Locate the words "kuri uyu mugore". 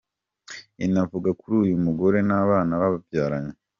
1.39-2.17